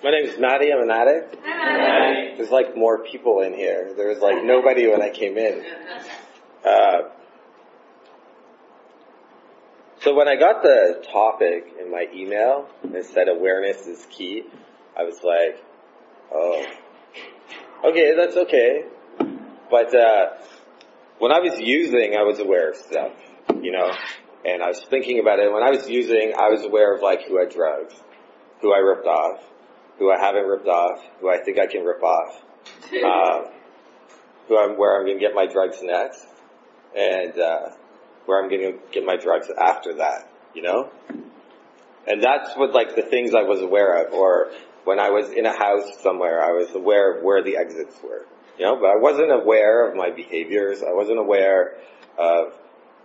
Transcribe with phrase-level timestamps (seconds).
[0.00, 0.72] My name is Maddie.
[0.72, 1.36] I'm an addict.
[1.44, 2.36] Hi.
[2.36, 3.94] There's like more people in here.
[3.96, 5.64] There was like nobody when I came in.
[6.64, 7.08] Uh,
[10.00, 14.44] so when I got the topic in my email and it said awareness is key,
[14.96, 15.64] I was like,
[16.32, 16.64] oh,
[17.86, 18.84] okay, that's okay.
[19.68, 20.26] But uh,
[21.18, 23.14] when I was using, I was aware of stuff,
[23.60, 23.90] you know,
[24.44, 25.52] and I was thinking about it.
[25.52, 27.94] When I was using, I was aware of like who had drugs,
[28.60, 29.42] who I ripped off,
[29.98, 32.40] who I haven't ripped off, who I think I can rip off,
[33.04, 33.50] uh,
[34.48, 36.26] who I'm where I'm going to get my drugs next,
[36.96, 37.70] and uh,
[38.26, 40.90] where I'm going to get my drugs after that, you know.
[42.06, 44.50] And that's what like the things I was aware of, or
[44.84, 48.24] when I was in a house somewhere, I was aware of where the exits were,
[48.58, 48.76] you know.
[48.76, 50.82] But I wasn't aware of my behaviors.
[50.82, 51.76] I wasn't aware
[52.16, 52.54] of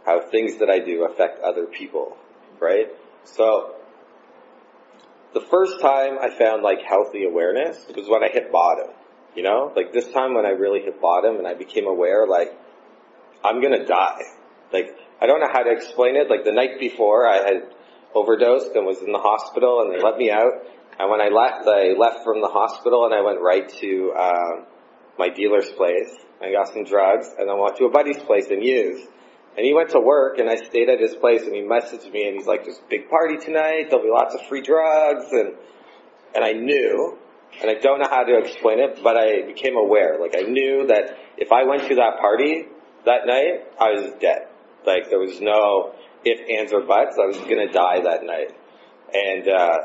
[0.06, 2.18] how things that I do affect other people,
[2.60, 2.88] right?
[3.26, 3.76] So
[5.34, 8.88] the first time I found like healthy awareness was when I hit bottom.
[9.36, 12.56] You know, like this time when I really hit bottom and I became aware, like
[13.44, 14.22] I'm gonna die.
[14.72, 16.30] Like I don't know how to explain it.
[16.30, 17.74] Like the night before, I had
[18.14, 20.54] overdosed and was in the hospital, and they let me out.
[21.00, 24.66] And when I left, I left from the hospital and I went right to um,
[25.18, 26.14] my dealer's place.
[26.42, 29.08] I got some drugs, and I went to a buddy's place and used.
[29.56, 32.28] And he went to work and I stayed at his place and he messaged me
[32.28, 35.54] and he's like, there's a big party tonight, there'll be lots of free drugs and,
[36.34, 37.18] and I knew,
[37.62, 40.18] and I don't know how to explain it, but I became aware.
[40.20, 42.66] Like I knew that if I went to that party
[43.06, 44.48] that night, I was dead.
[44.88, 45.94] Like there was no
[46.26, 47.18] if, ands, or buts.
[47.22, 48.56] I was gonna die that night.
[49.14, 49.78] And, uh,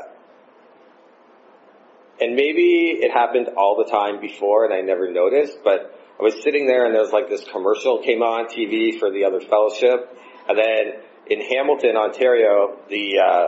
[2.19, 6.43] and maybe it happened all the time before and I never noticed, but I was
[6.43, 10.11] sitting there and there was like this commercial came on TV for the other fellowship.
[10.49, 13.47] And then in Hamilton, Ontario, the uh,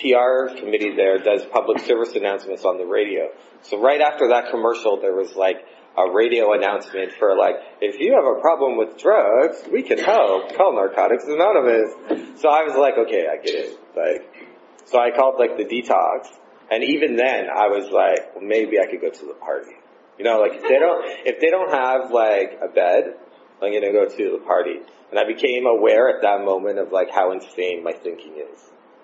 [0.00, 3.28] PR committee there does public service announcements on the radio.
[3.62, 5.60] So right after that commercial, there was like
[5.96, 10.56] a radio announcement for like, if you have a problem with drugs, we can help.
[10.56, 12.40] Call Narcotics Anonymous.
[12.40, 13.78] So I was like, okay, I get it.
[13.92, 14.48] Like,
[14.86, 16.32] so I called like the detox.
[16.70, 19.75] And even then, I was like, well, maybe I could go to the party.
[20.18, 23.16] You know, like if they don't, if they don't have like a bed,
[23.62, 24.80] I'm gonna go to the party.
[25.10, 28.60] And I became aware at that moment of like how insane my thinking is.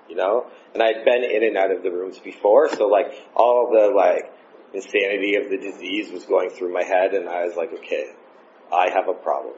[0.08, 0.46] You know?
[0.74, 4.32] And I'd been in and out of the rooms before, so like all the like
[4.74, 8.12] insanity of the disease was going through my head and I was like, okay,
[8.72, 9.54] I have a problem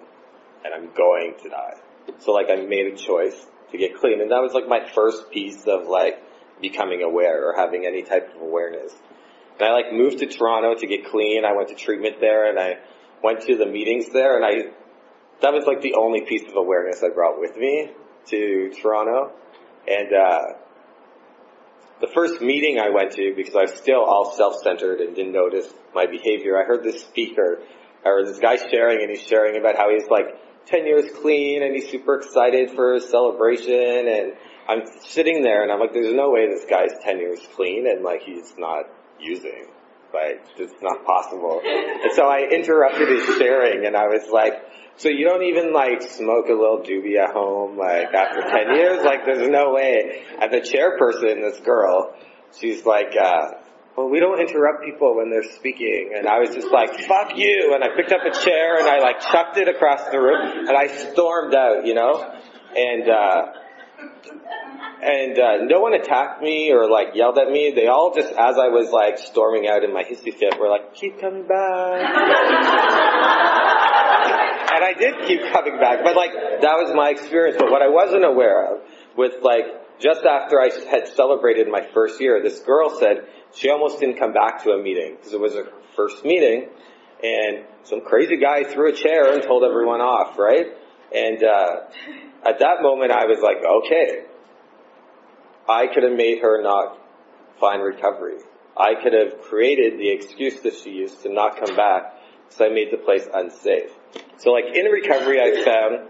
[0.65, 1.75] and I'm going to die.
[2.19, 5.31] So like I made a choice to get clean and that was like my first
[5.31, 6.23] piece of like
[6.61, 8.93] becoming aware or having any type of awareness.
[9.59, 11.45] And I like moved to Toronto to get clean.
[11.45, 12.79] I went to treatment there and I
[13.23, 14.71] went to the meetings there and I,
[15.43, 17.91] that was like the only piece of awareness I brought with me
[18.27, 19.33] to Toronto.
[19.87, 20.41] And, uh,
[22.01, 25.73] the first meeting I went to, because I was still all self-centered and didn't notice
[25.95, 27.61] my behavior, I heard this speaker,
[28.05, 30.27] or this guy sharing and he's sharing about how he's like
[30.67, 34.33] 10 years clean and he's super excited for his celebration and
[34.69, 38.03] I'm sitting there and I'm like, there's no way this guy's 10 years clean and
[38.03, 38.85] like he's not
[39.21, 39.67] using.
[40.13, 41.61] Like, it's not possible.
[41.65, 44.53] And so I interrupted his sharing and I was like,
[44.97, 49.05] so you don't even like smoke a little doobie at home like after 10 years?
[49.05, 50.23] Like there's no way.
[50.41, 52.15] And the chairperson, this girl,
[52.61, 53.59] she's like, uh,
[53.97, 56.15] well, we don't interrupt people when they're speaking.
[56.17, 57.73] And I was just like, fuck you.
[57.75, 60.77] And I picked up a chair and I like chucked it across the room and
[60.77, 62.23] I stormed out, you know?
[62.77, 63.47] And, uh,
[65.05, 67.73] and uh, no one attacked me or like yelled at me.
[67.77, 70.95] They all just, as I was like storming out in my hissy fit, were like,
[70.95, 72.01] "Keep coming back."
[74.73, 77.57] and I did keep coming back, but like that was my experience.
[77.59, 78.81] But what I wasn't aware of,
[79.15, 84.01] with like just after I had celebrated my first year, this girl said she almost
[84.01, 86.71] didn't come back to a meeting because it was her first meeting,
[87.23, 90.67] and some crazy guy threw a chair and told everyone off, right?
[91.15, 91.77] And uh,
[92.49, 94.25] at that moment, I was like, okay,
[95.69, 96.99] I could have made her not
[97.59, 98.39] find recovery.
[98.77, 102.15] I could have created the excuse that she used to not come back,
[102.49, 103.91] so I made the place unsafe.
[104.39, 106.09] So like in recovery, I found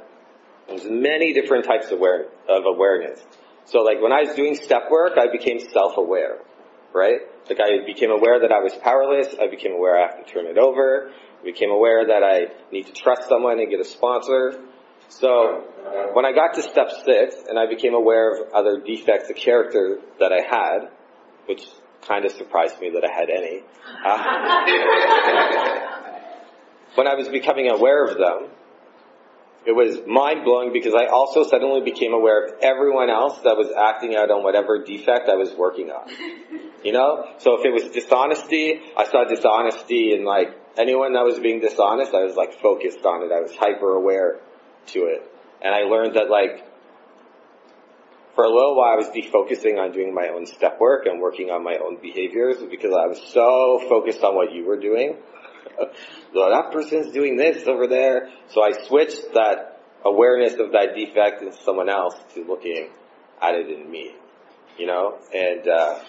[0.69, 3.23] there's many different types of, aware, of awareness.
[3.67, 6.39] So like when I was doing step work, I became self-aware,
[6.93, 7.21] right?
[7.49, 9.35] Like I became aware that I was powerless.
[9.41, 11.13] I became aware I have to turn it over.
[11.41, 14.61] I became aware that I need to trust someone and get a sponsor.
[15.09, 15.65] So
[16.13, 19.99] when I got to step six and I became aware of other defects of character
[20.21, 20.89] that I had,
[21.47, 21.67] which
[22.07, 23.63] kind of surprised me that I had any,
[24.05, 24.19] uh,
[26.95, 28.51] when I was becoming aware of them,
[29.67, 33.73] it was mind blowing because I also suddenly became aware of everyone else that was
[33.73, 36.11] acting out on whatever defect I was working on.
[36.85, 37.25] You know?
[37.39, 42.13] So if it was dishonesty, I saw dishonesty in like anyone that was being dishonest,
[42.13, 43.33] I was like focused on it.
[43.33, 44.41] I was hyper aware
[44.89, 45.23] to it.
[45.63, 46.67] And I learned that like,
[48.35, 51.51] for a little while I was defocusing on doing my own step work and working
[51.51, 55.17] on my own behaviors because I was so focused on what you were doing.
[56.35, 58.31] that person's doing this over there.
[58.49, 62.89] So I switched that awareness of that defect in someone else to looking
[63.41, 64.15] at it in me.
[64.79, 65.19] You know?
[65.33, 66.01] And, uh,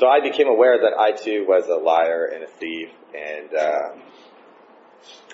[0.00, 3.90] so I became aware that I too was a liar and a thief and uh,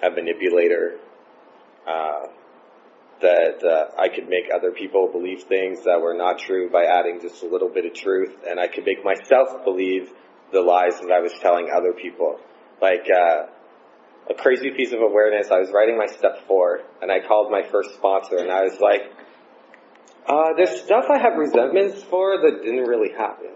[0.02, 0.99] a manipulator.
[1.87, 2.27] Uh,
[3.21, 7.21] that uh, I could make other people believe things that were not true by adding
[7.21, 10.11] just a little bit of truth, and I could make myself believe
[10.53, 12.38] the lies that I was telling other people.
[12.81, 13.47] Like uh,
[14.29, 17.62] a crazy piece of awareness, I was writing my step four, and I called my
[17.71, 19.11] first sponsor, and I was like,
[20.29, 23.49] uh, "There's stuff I have resentments for that didn't really happen."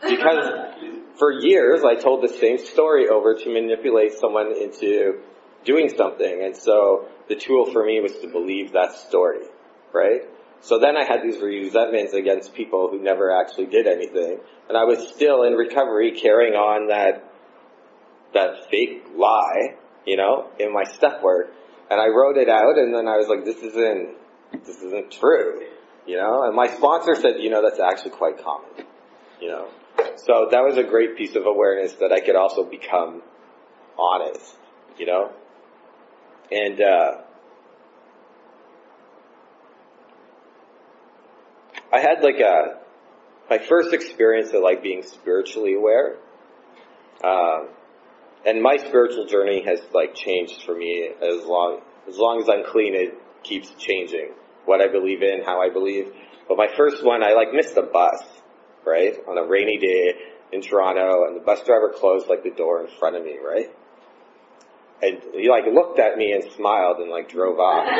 [0.00, 0.48] Because
[1.18, 5.20] for years I told the same story over to manipulate someone into
[5.66, 6.42] doing something.
[6.42, 9.44] And so the tool for me was to believe that story,
[9.92, 10.22] right?
[10.60, 14.38] So then I had these resentments against people who never actually did anything.
[14.68, 17.30] And I was still in recovery carrying on that,
[18.32, 19.74] that fake lie,
[20.06, 21.52] you know, in my step work.
[21.90, 24.16] And I wrote it out and then I was like, this isn't,
[24.64, 25.62] this isn't true,
[26.06, 26.42] you know?
[26.44, 28.86] And my sponsor said, you know, that's actually quite common,
[29.40, 29.68] you know?
[30.16, 33.22] So that was a great piece of awareness that I could also become
[33.98, 34.56] honest,
[34.98, 35.30] you know?
[36.50, 37.22] And, uh,
[41.92, 42.78] I had like a,
[43.48, 46.16] my first experience of like being spiritually aware.
[47.24, 47.68] Um,
[48.44, 52.64] and my spiritual journey has like changed for me as long, as long as I'm
[52.64, 54.32] clean, it keeps changing
[54.64, 56.12] what I believe in, how I believe.
[56.48, 58.22] But my first one, I like missed a bus
[58.86, 59.14] right?
[59.28, 60.14] On a rainy day
[60.52, 63.68] in Toronto, and the bus driver closed like the door in front of me, right?
[65.02, 67.84] And he like looked at me and smiled and like drove off.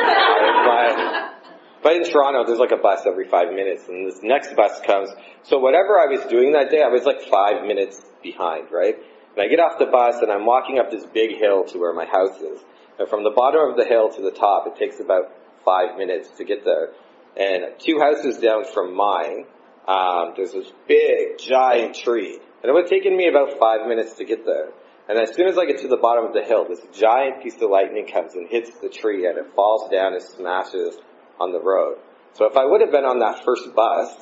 [0.67, 4.81] but, but in Toronto, there's like a bus every five minutes, and this next bus
[4.85, 5.09] comes.
[5.43, 8.95] So whatever I was doing that day, I was like five minutes behind, right?
[9.37, 11.93] And I get off the bus and I'm walking up this big hill to where
[11.93, 12.59] my house is.
[12.97, 15.29] And from the bottom of the hill to the top, it takes about
[15.63, 16.89] five minutes to get there.
[17.37, 19.45] And two houses down from mine,
[19.87, 22.33] um, there's this big, giant tree.
[22.33, 24.69] And it would have taken me about five minutes to get there.
[25.09, 27.55] And as soon as I get to the bottom of the hill, this giant piece
[27.61, 30.97] of lightning comes and hits the tree and it falls down and smashes
[31.39, 31.97] on the road.
[32.33, 34.13] So if I would have been on that first bus,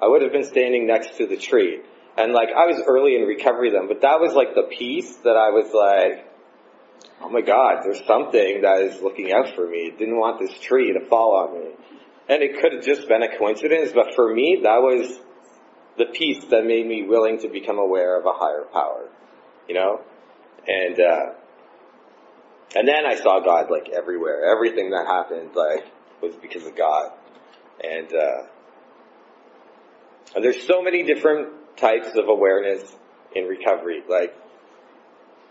[0.00, 1.80] I would have been standing next to the tree.
[2.16, 5.36] And like, I was early in recovery then, but that was like the piece that
[5.36, 6.26] I was like,
[7.20, 9.92] oh my god, there's something that is looking out for me.
[9.98, 11.70] Didn't want this tree to fall on me.
[12.28, 15.20] And it could have just been a coincidence, but for me, that was
[15.96, 19.08] the piece that made me willing to become aware of a higher power,
[19.68, 20.00] you know?
[20.66, 21.32] And, uh,
[22.74, 24.44] and then I saw God like everywhere.
[24.44, 25.86] Everything that happened like
[26.20, 27.12] was because of God.
[27.82, 28.42] And, uh,
[30.34, 32.82] and there's so many different types of awareness
[33.34, 34.02] in recovery.
[34.08, 34.34] Like,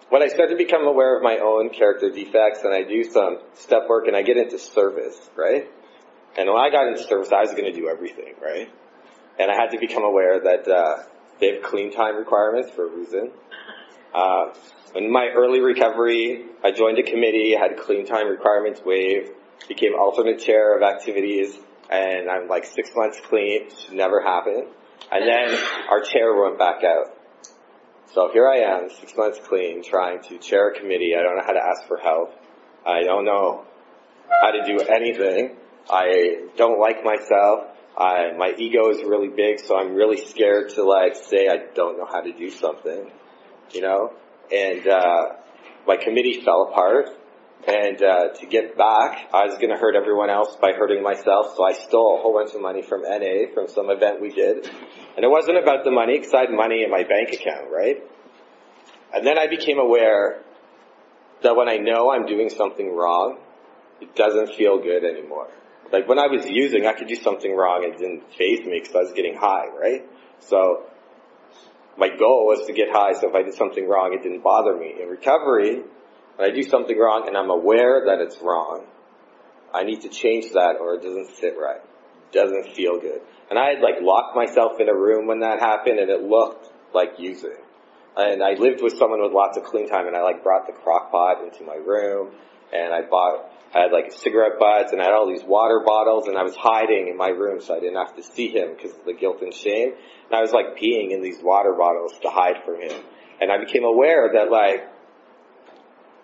[0.09, 3.39] when I start to become aware of my own character defects and I do some
[3.53, 5.68] step work and I get into service, right?
[6.38, 8.69] And when I got into service, I was going to do everything, right?
[9.39, 11.03] And I had to become aware that uh,
[11.39, 13.31] they have clean time requirements for a reason.
[14.16, 14.54] Uh,
[14.95, 19.31] in my early recovery, I joined a committee, had clean time requirements waived,
[19.68, 21.57] became alternate chair of activities,
[21.90, 24.68] and I'm like six months clean, should never happen.
[25.12, 27.14] And then our chair went back out.
[28.14, 31.14] So here I am, six months clean, trying to chair a committee.
[31.19, 32.34] I don't know how to ask for help.
[32.88, 33.66] I don't know
[34.42, 35.57] how to do anything.
[35.90, 37.66] I don't like myself.
[37.98, 41.98] I, my ego is really big, so I'm really scared to like say I don't
[41.98, 43.12] know how to do something,
[43.72, 44.14] you know?
[44.52, 45.34] And, uh,
[45.88, 47.10] my committee fell apart.
[47.68, 51.64] And, uh, to get back, I was gonna hurt everyone else by hurting myself, so
[51.64, 54.69] I stole a whole bunch of money from NA, from some event we did.
[55.16, 58.04] And it wasn't about the money, because I had money in my bank account, right?
[59.14, 60.42] And then I became aware
[61.42, 63.40] that when I know I'm doing something wrong,
[64.02, 65.48] it doesn't feel good anymore.
[65.92, 68.80] Like when I was using, I could do something wrong and it didn't faze me
[68.80, 70.04] because I was getting high, right?
[70.40, 70.84] So
[71.97, 74.75] my goal was to get high, so if I did something wrong, it didn't bother
[74.75, 74.95] me.
[75.02, 75.81] In recovery,
[76.35, 78.85] when I do something wrong and I'm aware that it's wrong,
[79.73, 81.81] I need to change that or it doesn't sit right.
[81.81, 83.21] It doesn't feel good.
[83.49, 86.68] And I had like locked myself in a room when that happened and it looked
[86.94, 87.57] like using.
[88.18, 90.73] And I lived with someone with lots of clean time and I like brought the
[90.73, 92.31] crock pot into my room
[92.73, 96.27] and I bought I had like cigarette butts and I had all these water bottles
[96.27, 98.97] and I was hiding in my room so I didn't have to see him because
[98.97, 99.91] of the guilt and shame.
[100.29, 103.03] And I was like peeing in these water bottles to hide from him.
[103.41, 104.87] And I became aware that like,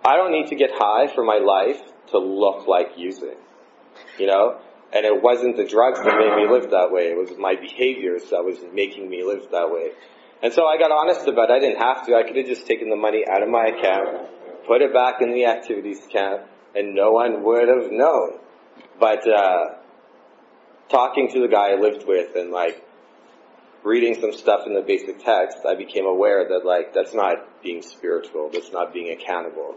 [0.05, 1.81] I don't need to get high for my life
[2.11, 3.35] to look like using.
[4.17, 4.61] You know?
[4.93, 7.11] And it wasn't the drugs that made me live that way.
[7.11, 9.91] It was my behaviors that was making me live that way.
[10.41, 11.53] And so I got honest about it.
[11.53, 12.15] I didn't have to.
[12.15, 14.27] I could have just taken the money out of my account,
[14.65, 16.41] put it back in the activities account,
[16.75, 18.39] and no one would have known.
[18.99, 19.75] But uh,
[20.89, 22.85] talking to the guy I lived with and like
[23.83, 27.81] reading some stuff in the basic text, I became aware that like that's not being
[27.81, 28.49] spiritual.
[28.51, 29.75] That's not being accountable.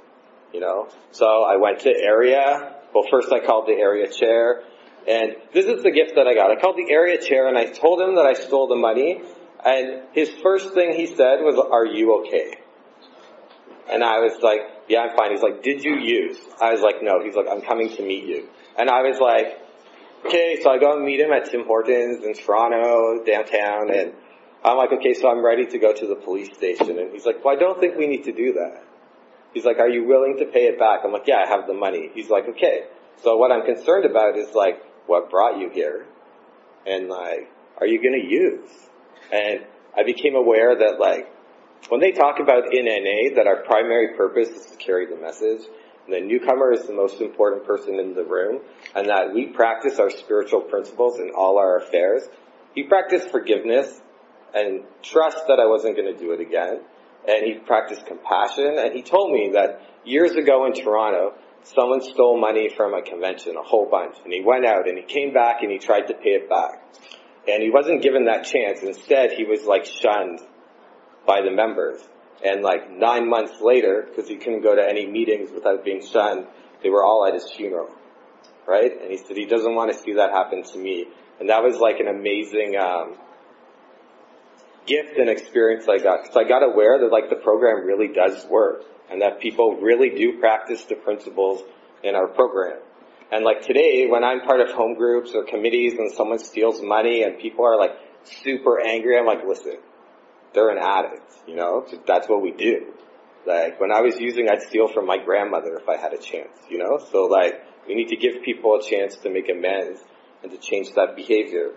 [0.52, 0.88] You know.
[1.10, 2.74] So I went to area.
[2.94, 4.62] Well, first I called the area chair,
[5.08, 6.50] and this is the gift that I got.
[6.50, 9.20] I called the area chair and I told him that I stole the money.
[9.64, 12.54] And his first thing he said was, "Are you okay?"
[13.90, 15.30] And I was like, yeah, I'm fine.
[15.32, 16.38] He's like, did you use?
[16.60, 17.22] I was like, no.
[17.24, 18.48] He's like, I'm coming to meet you.
[18.78, 19.58] And I was like,
[20.26, 24.12] okay, so I go and meet him at Tim Hortons in Toronto, downtown, and
[24.64, 26.98] I'm like, okay, so I'm ready to go to the police station.
[26.98, 28.82] And he's like, well, I don't think we need to do that.
[29.52, 31.00] He's like, are you willing to pay it back?
[31.04, 32.10] I'm like, yeah, I have the money.
[32.14, 32.84] He's like, okay.
[33.22, 36.06] So what I'm concerned about is like, what brought you here?
[36.86, 38.70] And like, are you gonna use?
[39.30, 39.64] And
[39.96, 41.28] I became aware that like,
[41.88, 45.66] when they talk about in NA that our primary purpose is to carry the message,
[46.06, 48.60] and the newcomer is the most important person in the room,
[48.94, 52.22] and that we practice our spiritual principles in all our affairs,
[52.74, 54.00] he practiced forgiveness
[54.54, 56.80] and trust that I wasn't going to do it again.
[57.26, 62.38] And he practiced compassion, and he told me that years ago in Toronto, someone stole
[62.38, 65.62] money from a convention, a whole bunch, and he went out and he came back
[65.62, 66.82] and he tried to pay it back.
[67.48, 68.82] And he wasn't given that chance.
[68.82, 70.40] Instead, he was like shunned
[71.26, 72.00] by the members.
[72.44, 76.46] And like nine months later, because he couldn't go to any meetings without being shunned,
[76.82, 77.90] they were all at his funeral.
[78.66, 78.92] Right?
[79.00, 81.06] And he said he doesn't want to see that happen to me.
[81.40, 83.16] And that was like an amazing, um,
[84.86, 86.22] gift and experience I got.
[86.22, 88.82] Because I got aware that like the program really does work.
[89.10, 91.62] And that people really do practice the principles
[92.02, 92.78] in our program.
[93.30, 97.22] And like today, when I'm part of home groups or committees and someone steals money
[97.22, 97.92] and people are like
[98.24, 99.76] super angry, I'm like, listen,
[100.54, 101.86] they're an addict, you know?
[102.06, 102.94] That's what we do.
[103.46, 106.56] Like, when I was using, I'd steal from my grandmother if I had a chance,
[106.70, 106.98] you know?
[107.12, 110.00] So like, we need to give people a chance to make amends
[110.42, 111.72] and to change that behavior.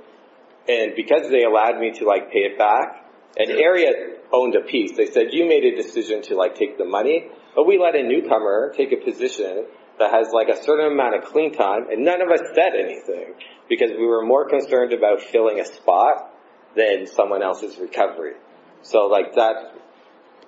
[0.69, 3.03] And because they allowed me to like pay it back,
[3.37, 3.91] and area
[4.31, 4.97] owned a piece.
[4.97, 8.03] They said, you made a decision to like take the money, but we let a
[8.03, 9.65] newcomer take a position
[9.99, 13.33] that has like a certain amount of clean time, and none of us said anything
[13.69, 16.33] because we were more concerned about filling a spot
[16.75, 18.33] than someone else's recovery.
[18.81, 19.73] So like that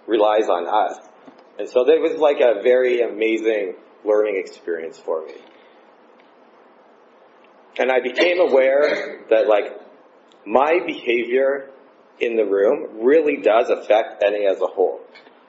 [0.07, 1.00] relies on us.
[1.57, 5.33] And so it was like a very amazing learning experience for me.
[7.77, 9.79] And I became aware that like
[10.45, 11.69] my behavior
[12.19, 15.01] in the room really does affect NA as a whole.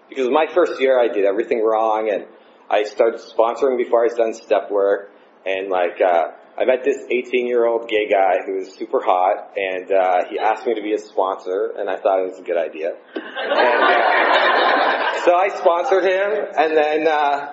[0.09, 2.27] Because my first year I did everything wrong and
[2.69, 5.11] I started sponsoring before I done step work
[5.47, 9.57] and like uh I met this 18 year old gay guy who was super hot
[9.57, 12.43] and uh, he asked me to be his sponsor and I thought it was a
[12.43, 12.93] good idea.
[13.43, 17.51] And, uh, so I sponsored him and then uh,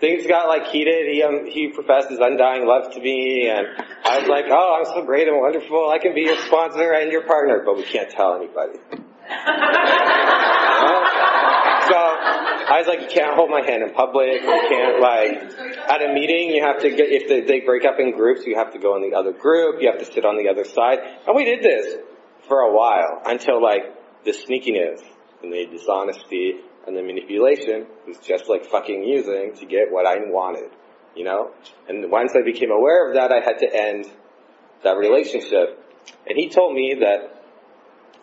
[0.00, 1.12] things got like heated.
[1.12, 3.66] He um, he professed his undying love to me and
[4.04, 5.88] I was like, oh, I'm so great and wonderful.
[5.90, 8.78] I can be your sponsor and your partner, but we can't tell anybody.
[10.76, 11.25] So
[12.76, 14.42] I was like, you can't hold my hand in public.
[14.42, 15.32] You can't like
[15.88, 16.50] at a meeting.
[16.50, 18.44] You have to get if they, they break up in groups.
[18.44, 19.80] You have to go in the other group.
[19.80, 20.98] You have to sit on the other side.
[21.26, 21.96] And we did this
[22.46, 25.00] for a while until like the sneakiness
[25.42, 30.16] and the dishonesty and the manipulation was just like fucking using to get what I
[30.28, 30.70] wanted.
[31.16, 31.52] You know.
[31.88, 34.04] And once I became aware of that, I had to end
[34.84, 35.82] that relationship.
[36.28, 37.42] And he told me that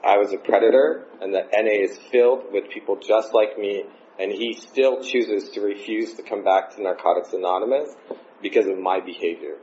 [0.06, 3.86] I was a predator and that NA is filled with people just like me
[4.20, 7.96] and he still chooses to refuse to come back to Narcotics Anonymous
[8.42, 9.58] because of my behavior.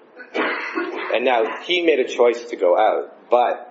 [1.15, 3.67] And now he made a choice to go out, but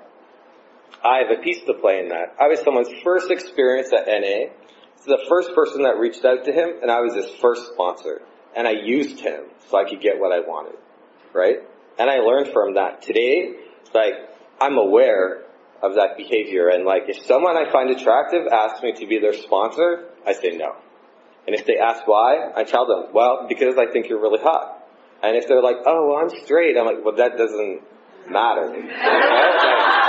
[1.03, 2.35] I have a piece to play in that.
[2.39, 4.51] I was someone's first experience at NA.
[4.95, 8.21] It's the first person that reached out to him and I was his first sponsor.
[8.55, 10.77] And I used him so I could get what I wanted.
[11.33, 11.57] Right?
[11.97, 13.01] And I learned from that.
[13.01, 13.53] Today,
[13.93, 14.13] like,
[14.59, 15.43] I'm aware
[15.81, 16.69] of that behavior.
[16.69, 20.57] And like, if someone I find attractive asks me to be their sponsor, I say
[20.57, 20.75] no.
[21.47, 24.85] And if they ask why, I tell them, well, because I think you're really hot.
[25.23, 27.81] And if they're like, oh, well, I'm straight, I'm like, well, that doesn't
[28.29, 28.75] matter.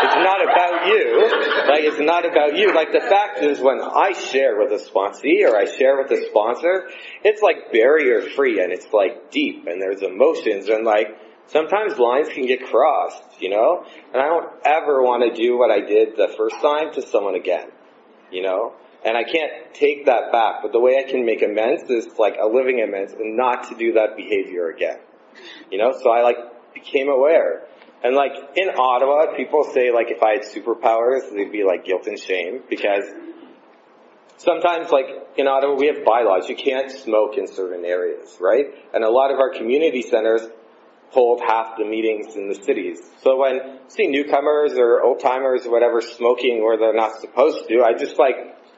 [0.00, 1.26] It's not about you.
[1.66, 2.72] Like, it's not about you.
[2.72, 6.24] Like, the fact is when I share with a sponsee or I share with a
[6.30, 6.88] sponsor,
[7.24, 11.08] it's like barrier free and it's like deep and there's emotions and like,
[11.48, 13.84] sometimes lines can get crossed, you know?
[14.12, 17.34] And I don't ever want to do what I did the first time to someone
[17.34, 17.68] again,
[18.30, 18.74] you know?
[19.04, 22.36] And I can't take that back, but the way I can make amends is like
[22.40, 24.98] a living amends and not to do that behavior again.
[25.70, 26.36] You know, so I like
[26.74, 27.62] became aware.
[28.02, 32.06] And like in Ottawa, people say like if I had superpowers, they'd be like guilt
[32.06, 33.04] and shame because
[34.36, 36.48] sometimes like in Ottawa we have bylaws.
[36.48, 38.66] You can't smoke in certain areas, right?
[38.92, 40.42] And a lot of our community centers
[41.10, 43.00] hold half the meetings in the cities.
[43.22, 47.82] So when see newcomers or old timers or whatever smoking where they're not supposed to,
[47.82, 48.36] I just like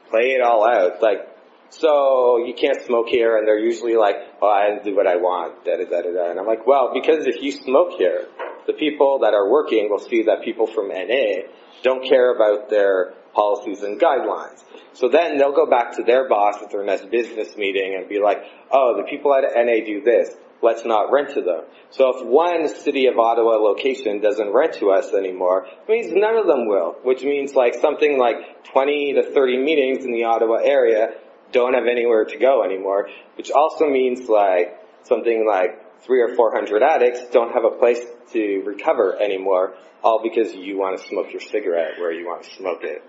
[0.09, 1.01] play it all out.
[1.01, 1.27] Like
[1.71, 5.63] so you can't smoke here, and they're usually like, oh, I do what I want,
[5.63, 6.29] da da da da.
[6.29, 8.27] And I'm like, well, because if you smoke here,
[8.67, 11.47] the people that are working will see that people from NA
[11.81, 14.61] don't care about their policies and guidelines.
[14.93, 18.19] So then they'll go back to their boss at their next business meeting and be
[18.19, 20.35] like, oh, the people at NA do this.
[20.61, 21.63] Let's not rent to them.
[21.89, 26.37] So if one city of Ottawa location doesn't rent to us anymore, it means none
[26.37, 30.57] of them will, which means like something like 20 to 30 meetings in the Ottawa
[30.63, 31.13] area
[31.51, 36.53] don't have anywhere to go anymore, which also means like something like three or four
[36.53, 37.99] hundred addicts don't have a place
[38.33, 42.49] to recover anymore, all because you want to smoke your cigarette where you want to
[42.55, 43.03] smoke it.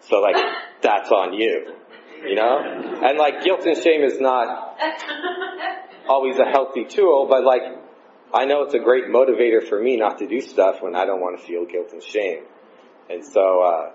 [0.00, 0.36] So like,
[0.82, 1.74] that's on you.
[2.24, 2.58] You know?
[3.02, 4.78] And like, guilt and shame is not
[6.08, 7.62] always a healthy tool, but like,
[8.32, 11.20] I know it's a great motivator for me not to do stuff when I don't
[11.20, 12.44] want to feel guilt and shame.
[13.08, 13.90] And so, uh,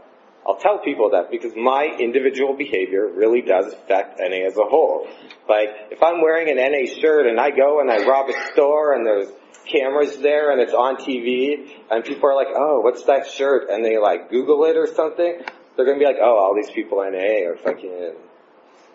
[0.47, 5.07] I'll tell people that because my individual behavior really does affect NA as a whole.
[5.47, 8.93] Like, if I'm wearing an NA shirt and I go and I rob a store
[8.93, 9.29] and there's
[9.65, 13.69] cameras there and it's on TV and people are like, oh, what's that shirt?
[13.69, 15.41] And they like Google it or something,
[15.75, 18.15] they're gonna be like, oh, all these people NA are fucking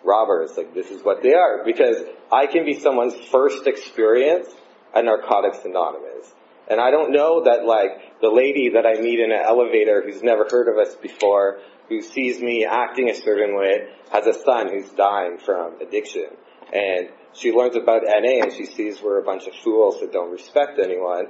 [0.05, 0.51] robbers.
[0.57, 1.63] Like, this is what they are.
[1.65, 1.97] Because
[2.31, 4.47] I can be someone's first experience
[4.93, 6.33] at Narcotics Anonymous.
[6.67, 10.23] And I don't know that like the lady that I meet in an elevator who's
[10.23, 11.59] never heard of us before,
[11.89, 16.27] who sees me acting a certain way, has a son who's dying from addiction.
[16.73, 20.31] And she learns about NA and she sees we're a bunch of fools that don't
[20.31, 21.27] respect anyone.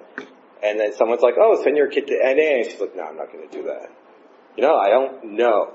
[0.64, 2.62] And then someone's like, oh, send your kid to NA.
[2.62, 3.90] And she's like, no, I'm not going to do that.
[4.56, 5.74] You know, I don't know.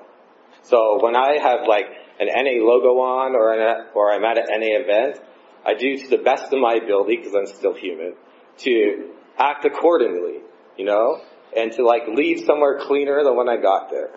[0.63, 1.87] So when I have like
[2.21, 5.21] an NA logo on or, an, or I'm at an NA event,
[5.65, 8.15] I do to the best of my ability, because I'm still human,
[8.59, 10.41] to act accordingly,
[10.77, 11.21] you know,
[11.57, 14.11] and to like leave somewhere cleaner than when I got there,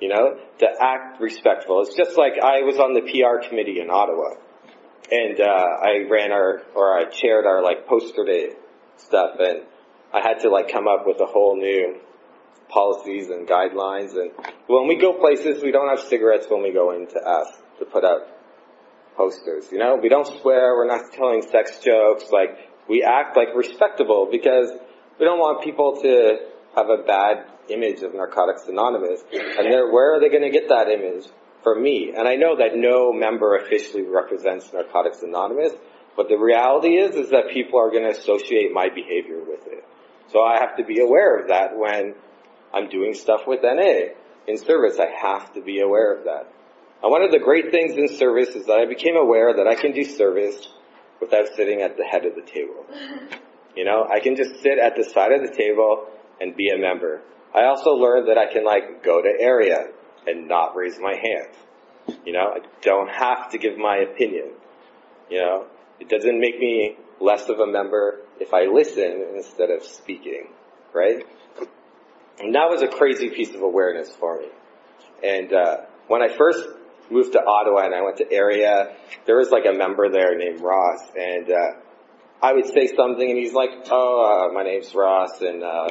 [0.00, 1.82] you know, to act respectful.
[1.82, 4.34] It's just like I was on the PR committee in Ottawa,
[5.10, 8.50] and uh, I ran our or I chaired our like poster day
[8.96, 9.62] stuff, and
[10.12, 12.00] I had to like come up with a whole new
[12.68, 14.12] policies and guidelines.
[14.12, 14.32] And
[14.66, 17.48] when we go places, we don't have cigarettes when we go into us
[17.78, 18.28] to put up
[19.16, 19.66] posters.
[19.70, 20.74] You know, we don't swear.
[20.76, 22.24] We're not telling sex jokes.
[22.32, 24.70] Like we act like respectable because
[25.18, 26.38] we don't want people to
[26.74, 29.20] have a bad image of Narcotics Anonymous.
[29.32, 31.26] And where are they going to get that image?
[31.62, 32.12] From me.
[32.14, 35.72] And I know that no member officially represents Narcotics Anonymous,
[36.14, 39.82] but the reality is, is that people are going to associate my behavior with it.
[40.30, 42.16] So I have to be aware of that when
[42.74, 44.14] I'm doing stuff with NA.
[44.46, 46.52] In service, I have to be aware of that.
[47.02, 49.74] And one of the great things in service is that I became aware that I
[49.74, 50.68] can do service
[51.20, 52.84] without sitting at the head of the table.
[53.76, 56.06] You know, I can just sit at the side of the table
[56.40, 57.22] and be a member.
[57.52, 59.88] I also learned that I can like go to area
[60.28, 62.18] and not raise my hand.
[62.24, 64.52] You know, I don't have to give my opinion.
[65.28, 65.66] You know,
[65.98, 70.48] it doesn't make me less of a member if I listen instead of speaking,
[70.92, 71.24] right?
[72.40, 74.48] And that was a crazy piece of awareness for me.
[75.22, 75.76] And uh,
[76.08, 76.66] when I first
[77.10, 80.60] moved to Ottawa and I went to area, there was like a member there named
[80.60, 81.72] Ross, and uh,
[82.42, 85.88] I would say something, and he's like, "Oh, uh, my name's Ross, and uh,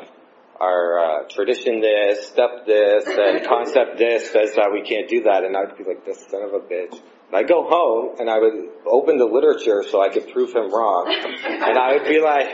[0.60, 5.44] our uh, tradition this, step this, and concept this says that we can't do that,"
[5.44, 8.38] and I'd be like, "This son of a bitch." And I'd go home and I
[8.38, 12.48] would open the literature so I could prove him wrong, and I would be like,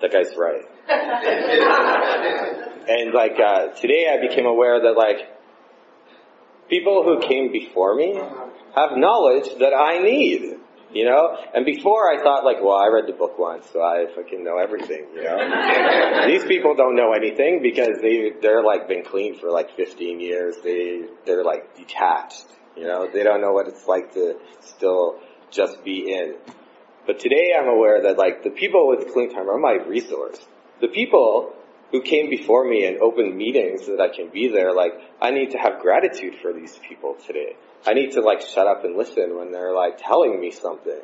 [0.00, 0.64] "That guy's right."
[2.88, 5.28] and like uh, today, I became aware that like
[6.68, 8.14] people who came before me
[8.74, 10.58] have knowledge that I need.
[10.92, 11.36] You know?
[11.52, 14.58] And before I thought like, well, I read the book once, so I fucking know
[14.58, 16.26] everything, you know?
[16.28, 20.54] These people don't know anything because they, they're like been clean for like 15 years.
[20.62, 23.08] They, they're like detached, you know?
[23.12, 25.18] They don't know what it's like to still
[25.50, 26.36] just be in.
[27.08, 30.38] But today I'm aware that like the people with clean time are my resource.
[30.80, 31.54] The people
[31.90, 34.72] who came before me and opened meetings that I can be there.
[34.72, 37.56] Like, I need to have gratitude for these people today.
[37.86, 41.00] I need to like shut up and listen when they're like telling me something.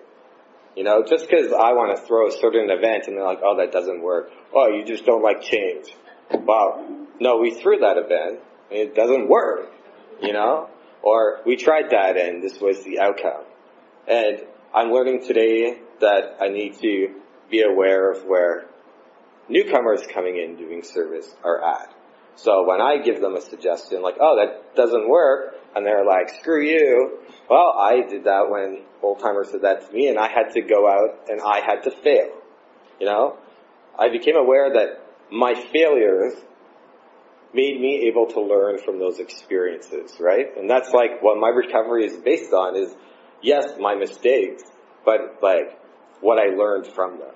[0.76, 3.56] You know, just because I want to throw a certain event and they're like, oh,
[3.58, 4.30] that doesn't work.
[4.54, 5.94] Oh, you just don't like change.
[6.30, 6.86] Wow.
[7.18, 8.40] No, we threw that event
[8.70, 9.72] and it doesn't work.
[10.22, 10.70] You know?
[11.02, 13.44] Or we tried that and this was the outcome.
[14.06, 14.42] And
[14.74, 17.14] I'm learning today that I need to
[17.50, 18.66] be aware of where
[19.50, 21.92] newcomers coming in doing service are at.
[22.36, 26.30] So when I give them a suggestion like, oh, that doesn't work, and they're like,
[26.40, 30.28] screw you, well, I did that when old timers said that to me, and I
[30.28, 32.30] had to go out and I had to fail.
[32.98, 33.38] You know?
[33.98, 36.34] I became aware that my failures
[37.52, 40.56] made me able to learn from those experiences, right?
[40.56, 42.94] And that's like what my recovery is based on is,
[43.42, 44.62] yes, my mistakes,
[45.04, 45.78] but like
[46.20, 47.34] what I learned from them,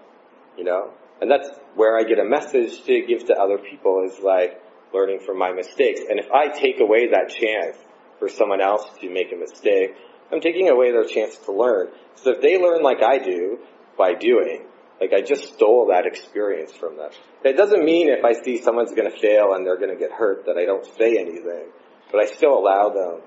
[0.57, 0.93] you know?
[1.21, 4.61] And that's where I get a message to give to other people is like
[4.93, 6.01] learning from my mistakes.
[6.09, 7.77] And if I take away that chance
[8.19, 9.95] for someone else to make a mistake,
[10.33, 11.89] I'm taking away their chance to learn.
[12.17, 13.59] So if they learn like I do
[13.97, 14.67] by doing,
[15.01, 17.11] like I just stole that experience from them.
[17.45, 20.57] It doesn't mean if I see someone's gonna fail and they're gonna get hurt that
[20.57, 21.67] I don't say anything,
[22.11, 23.21] but I still allow them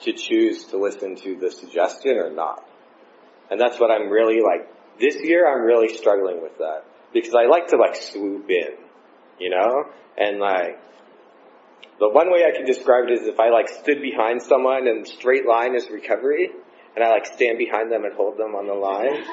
[0.00, 2.64] to choose to listen to the suggestion or not.
[3.50, 4.68] And that's what I'm really like,
[5.00, 6.84] this year I'm really struggling with that.
[7.12, 8.76] Because I like to like swoop in,
[9.38, 9.84] you know?
[10.16, 10.78] And like,
[11.98, 15.06] the one way I can describe it is if I like stood behind someone and
[15.06, 16.50] straight line is recovery,
[16.94, 19.24] and I like stand behind them and hold them on the line.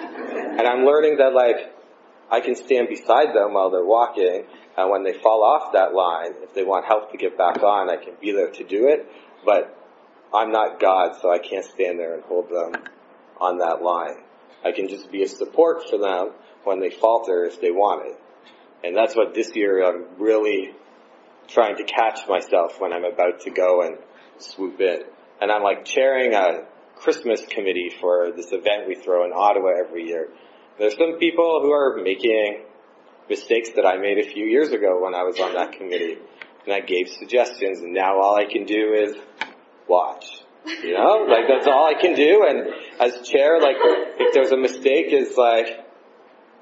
[0.56, 1.74] And I'm learning that like
[2.32, 4.46] I can stand beside them while they're walking,
[4.78, 7.90] and when they fall off that line, if they want help to get back on,
[7.90, 9.06] I can be there to do it.
[9.44, 9.78] But
[10.34, 12.82] I'm not God, so I can't stand there and hold them
[13.40, 14.25] on that line.
[14.66, 16.32] I can just be a support for them
[16.64, 18.20] when they falter if they want it.
[18.84, 20.72] And that's what this year I'm really
[21.48, 23.98] trying to catch myself when I'm about to go and
[24.40, 25.02] swoop in.
[25.40, 30.08] And I'm like chairing a Christmas committee for this event we throw in Ottawa every
[30.08, 30.30] year.
[30.80, 32.64] There's some people who are making
[33.30, 36.18] mistakes that I made a few years ago when I was on that committee.
[36.66, 39.16] And I gave suggestions and now all I can do is
[39.88, 40.26] watch.
[40.66, 42.46] You know, like that's all I can do.
[42.48, 43.76] And as chair, like
[44.20, 45.86] if there's a mistake, is like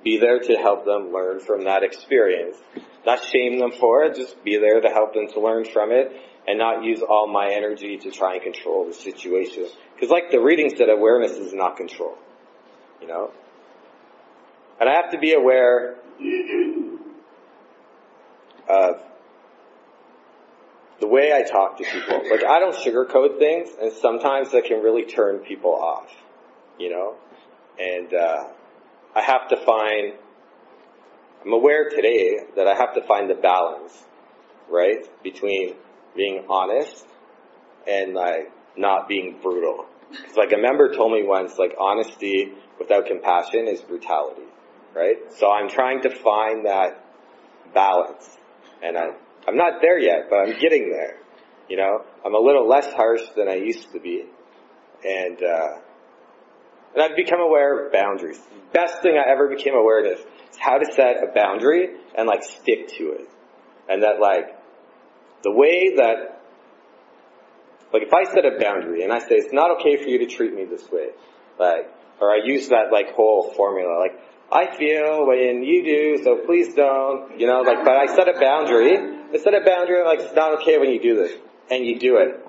[0.04, 2.58] be there to help them learn from that experience.
[3.06, 6.12] Not shame them for it, just be there to help them to learn from it
[6.48, 9.68] and not use all my energy to try and control the situation.
[9.96, 12.18] Because like the reading said, awareness is not control.
[13.02, 13.32] You know?
[14.80, 15.96] And I have to be aware
[18.70, 19.02] of
[21.00, 22.30] the way I talk to people.
[22.30, 26.10] Like I don't sugarcoat things and sometimes that can really turn people off.
[26.78, 27.16] You know?
[27.80, 28.48] And, uh,
[29.16, 30.14] I have to find,
[31.46, 34.04] I'm aware today that I have to find the balance,
[34.70, 35.06] right?
[35.24, 35.76] Between
[36.16, 37.06] being honest
[37.88, 39.86] and like not being brutal.
[40.12, 44.48] Cause like a member told me once, like honesty without compassion is brutality,
[44.96, 45.18] right?
[45.38, 47.04] So I'm trying to find that
[47.74, 48.38] balance
[48.82, 49.10] and I,
[49.48, 51.18] I'm not there yet, but I'm getting there.
[51.70, 54.26] You know, I'm a little less harsh than I used to be.
[55.06, 55.80] And, uh,
[56.94, 58.40] and I've become aware of boundaries.
[58.74, 60.26] Best thing I ever became aware of is
[60.58, 63.30] how to set a boundary and like stick to it.
[63.90, 64.58] And that like,
[65.44, 66.42] the way that,
[67.92, 70.28] like if I set a boundary and I say, it's not okay for you to
[70.28, 71.10] treat me this way,
[71.60, 74.20] like, or I use that like whole formula, like,
[74.52, 78.40] I feel when you do, so please don't, you know, like, but I set a
[78.40, 81.34] boundary, I set a boundary like, it's not okay when you do this,
[81.72, 82.46] and you do it.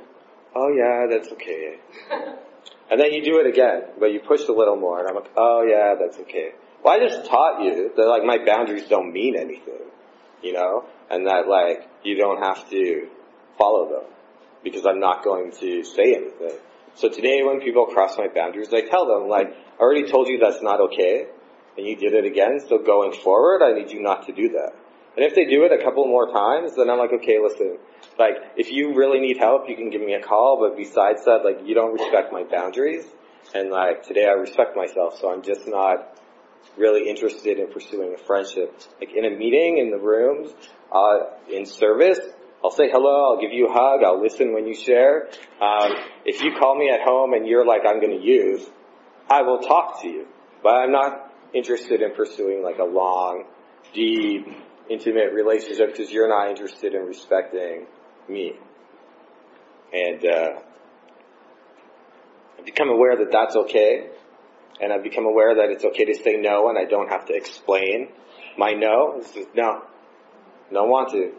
[0.55, 1.79] Oh yeah, that's okay.
[2.91, 5.31] And then you do it again, but you push a little more, and I'm like,
[5.37, 6.53] oh yeah, that's okay.
[6.83, 9.89] Well, I just taught you that like my boundaries don't mean anything,
[10.43, 13.09] you know, and that like you don't have to
[13.57, 14.11] follow them
[14.63, 16.59] because I'm not going to say anything.
[16.97, 20.39] So today when people cross my boundaries, I tell them like, I already told you
[20.39, 21.27] that's not okay,
[21.77, 24.75] and you did it again, so going forward, I need you not to do that.
[25.17, 27.79] And if they do it a couple more times, then I'm like, okay, listen,
[28.19, 31.45] like, if you really need help, you can give me a call, but besides that,
[31.45, 33.05] like, you don't respect my boundaries,
[33.55, 36.19] and like, today I respect myself, so I'm just not
[36.77, 38.75] really interested in pursuing a friendship.
[38.99, 40.53] Like, in a meeting, in the rooms,
[40.93, 42.19] uh, in service,
[42.65, 45.29] I'll say hello, I'll give you a hug, I'll listen when you share.
[45.61, 45.93] Um,
[46.25, 48.67] if you call me at home and you're like, I'm gonna use,
[49.31, 50.27] I will talk to you.
[50.63, 53.45] But I'm not interested in pursuing like a long,
[53.93, 54.47] deep,
[54.91, 57.87] intimate relationship because you're not interested in respecting
[58.29, 58.55] me.
[59.93, 60.61] And uh,
[62.59, 64.09] I've become aware that that's okay,
[64.81, 67.35] and I've become aware that it's okay to say no, and I don't have to
[67.35, 68.09] explain
[68.57, 69.83] my no is just no.
[70.73, 71.33] Don't want to.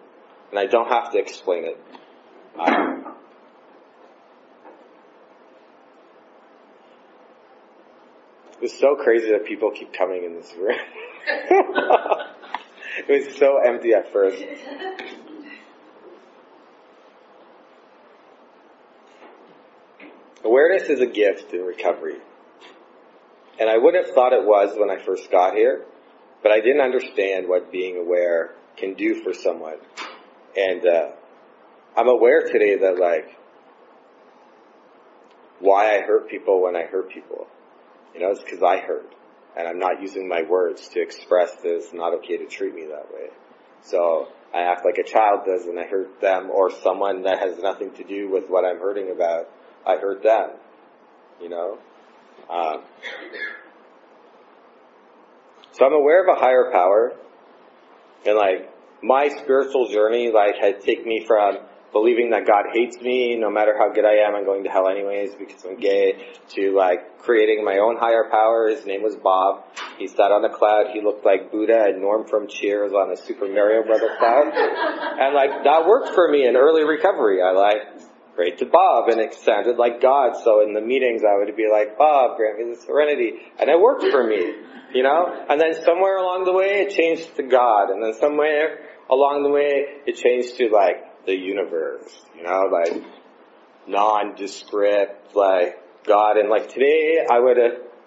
[0.51, 1.77] And I don't have to explain it.
[2.59, 3.15] Um,
[8.61, 10.77] it's so crazy that people keep coming in this room.
[13.07, 14.43] it was so empty at first.
[20.43, 22.17] Awareness is a gift in recovery.
[23.59, 25.85] And I would have thought it was when I first got here,
[26.43, 29.77] but I didn't understand what being aware can do for someone.
[30.55, 31.11] And uh,
[31.97, 33.35] I'm aware today that like
[35.59, 37.47] why I hurt people when I hurt people.
[38.13, 39.14] You know, it's because I hurt.
[39.57, 42.85] And I'm not using my words to express that it's not okay to treat me
[42.87, 43.29] that way.
[43.81, 47.57] So I act like a child does and I hurt them or someone that has
[47.59, 49.49] nothing to do with what I'm hurting about.
[49.85, 50.51] I hurt them.
[51.41, 51.77] You know?
[52.49, 52.83] Um,
[55.71, 57.13] so I'm aware of a higher power
[58.25, 58.71] and like
[59.03, 61.57] my spiritual journey like had taken me from
[61.95, 64.89] believing that God hates me, no matter how good I am, I'm going to hell
[64.89, 68.67] anyways because I'm gay, to like creating my own higher power.
[68.67, 69.63] His name was Bob.
[69.97, 70.87] He sat on a cloud.
[70.91, 74.51] He looked like Buddha and Norm from Cheers on a Super Mario Brother cloud.
[74.51, 77.41] and like that worked for me in early recovery.
[77.41, 77.79] I like
[78.35, 80.35] prayed to Bob and it sounded like God.
[80.43, 83.39] So in the meetings I would be like, Bob, grant me the serenity.
[83.57, 84.53] And it worked for me,
[84.93, 85.45] you know?
[85.47, 87.89] And then somewhere along the way it changed to God.
[87.89, 93.03] And then somewhere along the way it changed to like the universe, you know, like
[93.87, 96.37] nondescript, like God.
[96.37, 97.57] And like today, I would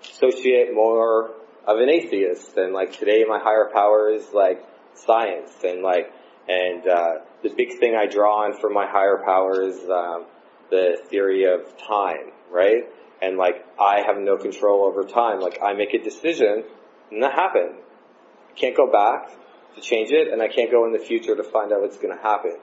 [0.03, 1.31] associate more
[1.67, 6.13] of an atheist, and like today, my higher power is like science, and like,
[6.49, 10.27] and uh, the big thing I draw on for my higher power is um,
[10.71, 12.85] the theory of time, right?
[13.21, 15.41] And like, I have no control over time.
[15.41, 16.65] Like, I make a decision,
[17.11, 17.75] and that happened.
[18.57, 19.31] Can't go back
[19.75, 22.09] to change it, and I can't go in the future to find out what's to
[22.23, 22.57] happen.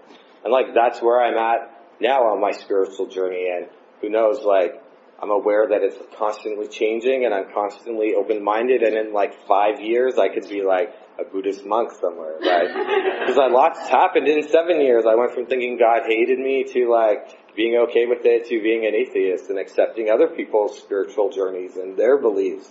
[0.45, 3.67] And like that's where I'm at now on my spiritual journey and
[3.99, 4.79] who knows like
[5.19, 10.19] I'm aware that it's constantly changing and I'm constantly open-minded and in like five years
[10.19, 12.69] I could be like a Buddhist monk somewhere, right?
[13.25, 15.05] Because a lot's happened in seven years.
[15.09, 18.85] I went from thinking God hated me to like being okay with it to being
[18.85, 22.69] an atheist and accepting other people's spiritual journeys and their beliefs,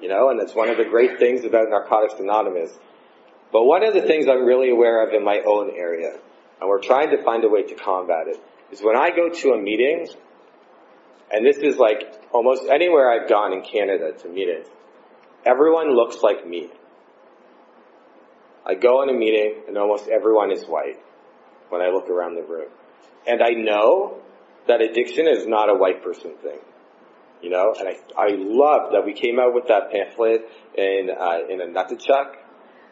[0.00, 2.72] you know, and it's one of the great things about Narcotics Anonymous.
[3.52, 6.18] But one of the things I'm really aware of in my own area
[6.62, 9.48] and we're trying to find a way to combat it, is when I go to
[9.50, 10.06] a meeting,
[11.32, 14.68] and this is like almost anywhere I've gone in Canada to meetings,
[15.44, 16.70] everyone looks like me.
[18.64, 21.00] I go in a meeting and almost everyone is white
[21.68, 22.68] when I look around the room.
[23.26, 24.20] And I know
[24.68, 26.60] that addiction is not a white person thing.
[27.42, 30.48] You know, and I, I love that we came out with that pamphlet
[30.78, 32.36] in, uh, in a Inuktitut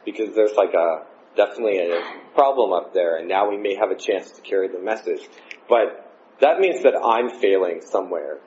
[0.05, 2.03] because there's like a, definitely a
[2.35, 5.21] problem up there, and now we may have a chance to carry the message.
[5.69, 8.39] But that means that I'm failing somewhere.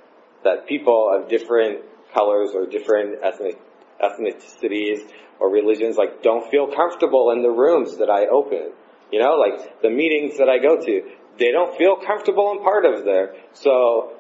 [0.44, 3.60] That people of different colors or different ethnic
[4.02, 8.72] ethnicities or religions like don't feel comfortable in the rooms that I open.
[9.12, 11.02] You know, like the meetings that I go to,
[11.38, 13.36] they don't feel comfortable and part of there.
[13.54, 14.14] So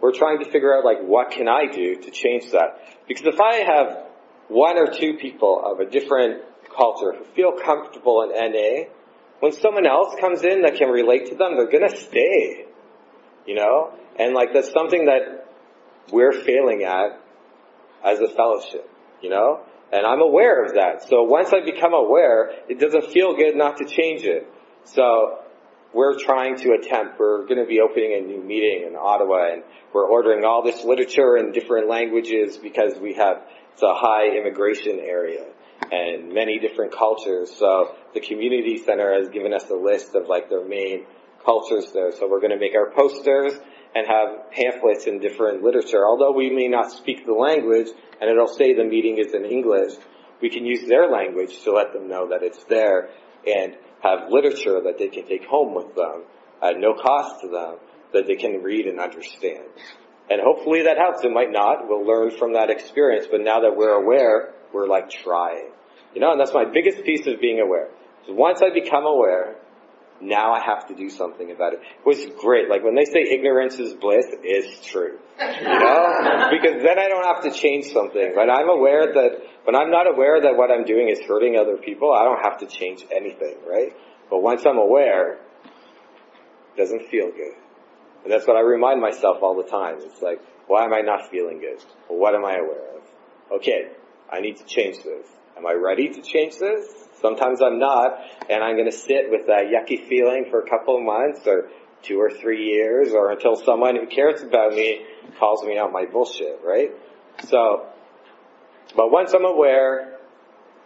[0.00, 2.78] we're trying to figure out like what can I do to change that?
[3.08, 4.06] Because if I have
[4.48, 6.42] one or two people of a different
[6.76, 8.90] culture who feel comfortable in NA,
[9.40, 12.66] when someone else comes in that can relate to them, they're gonna stay.
[13.46, 13.92] You know?
[14.18, 15.48] And like that's something that
[16.12, 17.20] we're failing at
[18.04, 18.88] as a fellowship,
[19.22, 19.60] you know?
[19.92, 21.08] And I'm aware of that.
[21.08, 24.46] So once I become aware, it doesn't feel good not to change it.
[24.84, 25.38] So
[25.92, 29.62] we're trying to attempt, we're going to be opening a new meeting in Ottawa and
[29.92, 34.98] we're ordering all this literature in different languages because we have, it's a high immigration
[34.98, 35.44] area
[35.92, 37.54] and many different cultures.
[37.56, 41.06] So the community center has given us a list of like their main
[41.44, 42.12] cultures there.
[42.12, 43.52] So we're going to make our posters
[43.94, 46.06] and have pamphlets in different literature.
[46.06, 47.88] Although we may not speak the language
[48.20, 49.92] and it'll say the meeting is in English,
[50.40, 53.10] we can use their language to let them know that it's there
[53.46, 56.24] and have literature that they can take home with them
[56.62, 57.76] at no cost to them
[58.12, 59.64] that they can read and understand.
[60.30, 61.22] And hopefully that helps.
[61.24, 61.86] It might not.
[61.86, 63.26] We'll learn from that experience.
[63.30, 65.70] But now that we're aware, we're like trying.
[66.14, 67.88] You know, and that's my biggest piece of being aware.
[68.26, 69.56] So once I become aware,
[70.20, 71.80] now I have to do something about it.
[71.82, 72.68] It was great.
[72.68, 75.18] Like when they say ignorance is bliss, it's true.
[75.38, 76.48] You know?
[76.50, 78.32] because then I don't have to change something.
[78.34, 79.30] When I'm aware that,
[79.64, 82.58] when I'm not aware that what I'm doing is hurting other people, I don't have
[82.60, 83.92] to change anything, right?
[84.30, 87.54] But once I'm aware, it doesn't feel good.
[88.24, 89.96] And that's what I remind myself all the time.
[89.98, 91.84] It's like, why am I not feeling good?
[92.08, 93.02] Well, what am I aware of?
[93.58, 93.90] Okay,
[94.32, 95.26] I need to change this.
[95.56, 97.08] am I ready to change this?
[97.20, 98.18] Sometimes I'm not,
[98.50, 101.70] and I'm going to sit with that yucky feeling for a couple of months or
[102.02, 105.06] two or three years or until someone who cares about me
[105.38, 106.90] calls me out my bullshit, right?
[107.48, 107.86] So,
[108.96, 110.18] but once I'm aware,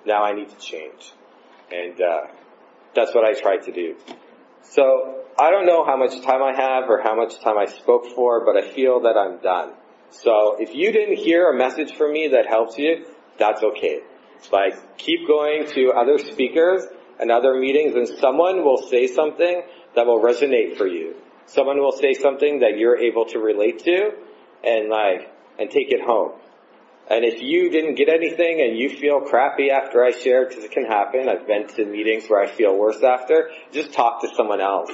[0.07, 1.13] now I need to change.
[1.73, 2.21] And, uh,
[2.95, 3.97] that's what I try to do.
[4.63, 8.07] So, I don't know how much time I have or how much time I spoke
[8.15, 9.73] for, but I feel that I'm done.
[10.11, 13.07] So, if you didn't hear a message from me that helps you,
[13.39, 14.01] that's okay.
[14.53, 16.85] Like, keep going to other speakers
[17.19, 19.63] and other meetings and someone will say something
[19.95, 21.17] that will resonate for you.
[21.47, 24.11] Someone will say something that you're able to relate to
[24.65, 26.33] and like, and take it home.
[27.11, 30.73] And if you didn't get anything and you feel crappy after I shared, because it
[30.73, 34.61] can happen, I've been to meetings where I feel worse after, just talk to someone
[34.61, 34.91] else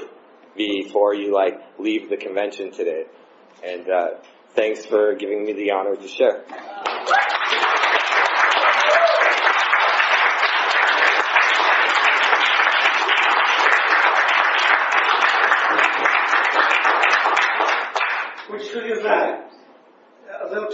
[0.57, 3.04] before you like leave the convention today.
[3.64, 4.09] And uh,
[4.54, 6.44] thanks for giving me the honor to share.
[18.55, 19.51] which triggers that.
[20.31, 20.71] Uh, they'll